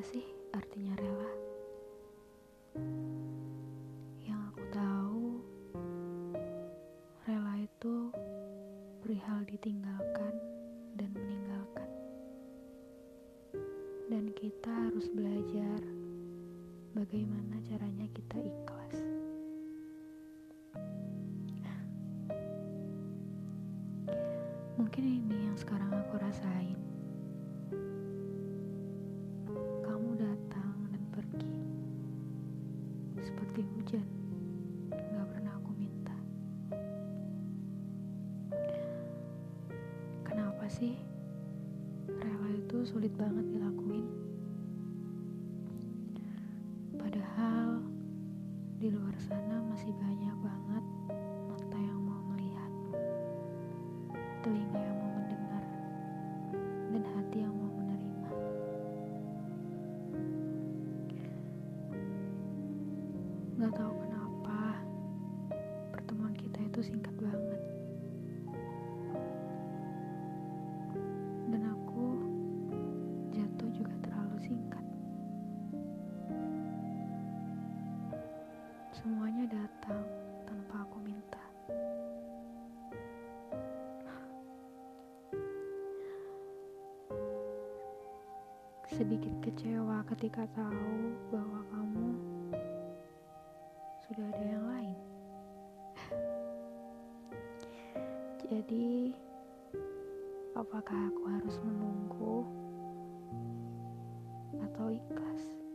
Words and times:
sih 0.00 0.24
artinya 0.56 0.96
rela? 0.96 1.32
Yang 4.24 4.40
aku 4.48 4.62
tahu, 4.72 5.24
rela 7.28 7.54
itu 7.60 7.94
perihal 9.04 9.44
ditinggalkan 9.44 10.34
dan 10.96 11.12
meninggalkan. 11.12 11.88
Dan 14.08 14.32
kita 14.32 14.72
harus 14.72 15.12
belajar 15.12 15.84
bagaimana 16.96 17.60
caranya 17.68 18.08
kita 18.16 18.40
ikhlas. 18.40 18.96
Mungkin 24.80 25.04
ini 25.04 25.44
yang 25.44 25.56
sekarang 25.60 25.92
aku 25.92 26.16
rasain. 26.16 26.89
Seperti 33.20 33.60
hujan, 33.76 34.06
gak 34.90 35.28
pernah 35.28 35.52
aku 35.60 35.70
minta. 35.76 36.16
Kenapa 40.24 40.64
sih 40.72 40.96
rela 42.08 42.48
itu 42.56 42.84
sulit 42.88 43.12
banget 43.16 43.44
dilakuin? 43.52 44.06
Padahal 46.96 47.84
di 48.80 48.88
luar 48.88 49.16
sana 49.20 49.60
masih 49.68 49.92
banyak 50.00 50.36
banget 50.40 50.84
Gak 63.60 63.76
tahu 63.76 63.92
kenapa 63.92 64.80
pertemuan 65.92 66.32
kita 66.32 66.64
itu 66.64 66.80
singkat 66.80 67.12
banget. 67.20 67.60
Dan 71.52 71.68
aku 71.68 72.24
jatuh 73.36 73.68
juga 73.68 73.92
terlalu 74.00 74.36
singkat. 74.40 74.80
Semuanya 78.96 79.44
datang 79.52 80.08
tanpa 80.48 80.80
aku 80.80 80.96
minta. 81.04 81.44
Sedikit 88.88 89.36
kecewa 89.44 90.00
ketika 90.08 90.48
tahu 90.56 91.12
bahwa 91.28 91.60
kamu 91.68 92.29
Jadi, 98.50 99.14
apakah 100.58 100.98
aku 101.06 101.22
harus 101.30 101.54
menunggu 101.62 102.42
atau 104.58 104.90
ikhlas? 104.90 105.69